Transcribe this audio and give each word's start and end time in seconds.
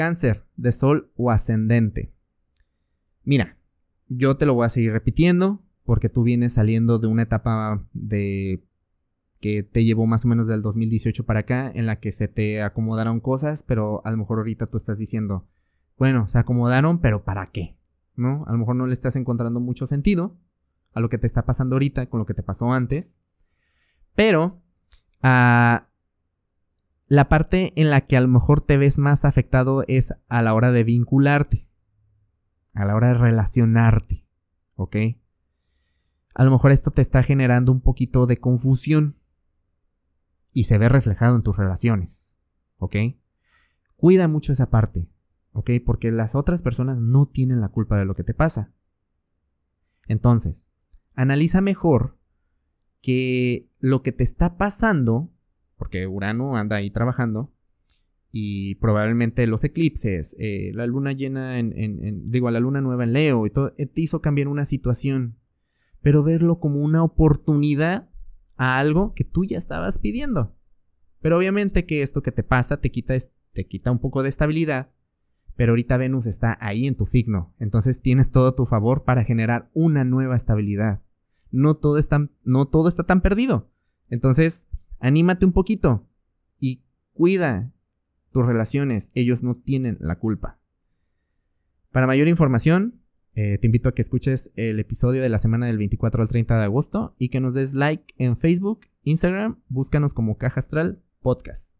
Cáncer 0.00 0.46
de 0.56 0.72
Sol 0.72 1.12
o 1.14 1.30
ascendente. 1.30 2.10
Mira, 3.22 3.58
yo 4.08 4.38
te 4.38 4.46
lo 4.46 4.54
voy 4.54 4.64
a 4.64 4.70
seguir 4.70 4.92
repitiendo 4.92 5.60
porque 5.84 6.08
tú 6.08 6.22
vienes 6.22 6.54
saliendo 6.54 6.98
de 6.98 7.06
una 7.06 7.24
etapa 7.24 7.86
de 7.92 8.64
que 9.40 9.62
te 9.62 9.84
llevó 9.84 10.06
más 10.06 10.24
o 10.24 10.28
menos 10.28 10.46
del 10.46 10.62
2018 10.62 11.26
para 11.26 11.40
acá 11.40 11.70
en 11.74 11.84
la 11.84 12.00
que 12.00 12.12
se 12.12 12.28
te 12.28 12.62
acomodaron 12.62 13.20
cosas, 13.20 13.62
pero 13.62 14.00
a 14.06 14.10
lo 14.10 14.16
mejor 14.16 14.38
ahorita 14.38 14.68
tú 14.68 14.78
estás 14.78 14.96
diciendo, 14.96 15.46
bueno, 15.98 16.26
se 16.28 16.38
acomodaron, 16.38 17.02
pero 17.02 17.22
¿para 17.22 17.48
qué? 17.48 17.76
¿No? 18.16 18.46
A 18.46 18.52
lo 18.52 18.58
mejor 18.58 18.76
no 18.76 18.86
le 18.86 18.94
estás 18.94 19.16
encontrando 19.16 19.60
mucho 19.60 19.86
sentido 19.86 20.34
a 20.94 21.00
lo 21.00 21.10
que 21.10 21.18
te 21.18 21.26
está 21.26 21.44
pasando 21.44 21.74
ahorita 21.74 22.08
con 22.08 22.20
lo 22.20 22.24
que 22.24 22.32
te 22.32 22.42
pasó 22.42 22.72
antes. 22.72 23.20
Pero 24.14 24.62
ah, 25.22 25.89
la 27.10 27.28
parte 27.28 27.72
en 27.74 27.90
la 27.90 28.02
que 28.02 28.16
a 28.16 28.20
lo 28.20 28.28
mejor 28.28 28.60
te 28.60 28.78
ves 28.78 29.00
más 29.00 29.24
afectado 29.24 29.82
es 29.88 30.14
a 30.28 30.42
la 30.42 30.54
hora 30.54 30.70
de 30.70 30.84
vincularte, 30.84 31.68
a 32.72 32.84
la 32.84 32.94
hora 32.94 33.08
de 33.08 33.14
relacionarte, 33.14 34.24
¿ok? 34.76 34.96
A 36.34 36.44
lo 36.44 36.52
mejor 36.52 36.70
esto 36.70 36.92
te 36.92 37.02
está 37.02 37.24
generando 37.24 37.72
un 37.72 37.80
poquito 37.80 38.26
de 38.26 38.38
confusión 38.38 39.16
y 40.52 40.64
se 40.64 40.78
ve 40.78 40.88
reflejado 40.88 41.34
en 41.34 41.42
tus 41.42 41.56
relaciones, 41.56 42.36
¿ok? 42.78 42.94
Cuida 43.96 44.28
mucho 44.28 44.52
esa 44.52 44.70
parte, 44.70 45.10
¿ok? 45.50 45.70
Porque 45.84 46.12
las 46.12 46.36
otras 46.36 46.62
personas 46.62 46.98
no 46.98 47.26
tienen 47.26 47.60
la 47.60 47.70
culpa 47.70 47.98
de 47.98 48.04
lo 48.04 48.14
que 48.14 48.22
te 48.22 48.34
pasa. 48.34 48.72
Entonces, 50.06 50.70
analiza 51.16 51.60
mejor 51.60 52.18
que 53.02 53.68
lo 53.80 54.04
que 54.04 54.12
te 54.12 54.22
está 54.22 54.56
pasando, 54.56 55.32
porque 55.80 56.06
Urano 56.06 56.56
anda 56.56 56.76
ahí 56.76 56.92
trabajando, 56.92 57.52
y 58.30 58.76
probablemente 58.76 59.48
los 59.48 59.64
eclipses, 59.64 60.36
eh, 60.38 60.70
la 60.72 60.86
luna 60.86 61.10
llena 61.10 61.58
en, 61.58 62.30
digo, 62.30 62.48
la 62.52 62.60
luna 62.60 62.80
nueva 62.80 63.02
en 63.02 63.14
Leo 63.14 63.46
y 63.46 63.50
todo, 63.50 63.74
eh, 63.78 63.86
te 63.86 64.02
hizo 64.02 64.20
cambiar 64.20 64.46
una 64.46 64.64
situación, 64.64 65.38
pero 66.00 66.22
verlo 66.22 66.60
como 66.60 66.78
una 66.78 67.02
oportunidad 67.02 68.08
a 68.56 68.78
algo 68.78 69.14
que 69.14 69.24
tú 69.24 69.44
ya 69.44 69.58
estabas 69.58 69.98
pidiendo. 69.98 70.54
Pero 71.20 71.38
obviamente 71.38 71.86
que 71.86 72.02
esto 72.02 72.22
que 72.22 72.30
te 72.30 72.44
pasa 72.44 72.80
te 72.80 72.92
quita, 72.92 73.14
te 73.52 73.66
quita 73.66 73.90
un 73.90 73.98
poco 73.98 74.22
de 74.22 74.28
estabilidad, 74.28 74.92
pero 75.56 75.72
ahorita 75.72 75.96
Venus 75.96 76.26
está 76.26 76.56
ahí 76.60 76.86
en 76.86 76.96
tu 76.96 77.06
signo, 77.06 77.52
entonces 77.58 78.00
tienes 78.00 78.30
todo 78.30 78.50
a 78.50 78.54
tu 78.54 78.64
favor 78.64 79.02
para 79.02 79.24
generar 79.24 79.70
una 79.74 80.04
nueva 80.04 80.36
estabilidad 80.36 81.00
no 81.50 81.74
todo, 81.74 81.98
no 82.44 82.66
todo 82.66 82.88
está 82.88 83.04
tan 83.04 83.20
perdido. 83.20 83.70
Entonces, 84.08 84.68
anímate 85.00 85.44
un 85.44 85.52
poquito 85.52 86.06
y 86.58 86.82
cuida 87.12 87.72
tus 88.32 88.46
relaciones. 88.46 89.10
Ellos 89.14 89.42
no 89.42 89.54
tienen 89.54 89.96
la 90.00 90.18
culpa. 90.18 90.58
Para 91.90 92.06
mayor 92.06 92.28
información, 92.28 93.00
eh, 93.34 93.58
te 93.58 93.66
invito 93.66 93.88
a 93.88 93.94
que 93.94 94.02
escuches 94.02 94.52
el 94.56 94.78
episodio 94.78 95.22
de 95.22 95.28
la 95.28 95.38
semana 95.38 95.66
del 95.66 95.78
24 95.78 96.22
al 96.22 96.28
30 96.28 96.58
de 96.58 96.64
agosto 96.64 97.14
y 97.18 97.28
que 97.30 97.40
nos 97.40 97.54
des 97.54 97.74
like 97.74 98.14
en 98.18 98.36
Facebook, 98.36 98.86
Instagram, 99.02 99.60
búscanos 99.68 100.14
como 100.14 100.36
Caja 100.36 100.60
Astral 100.60 101.02
Podcast. 101.20 101.79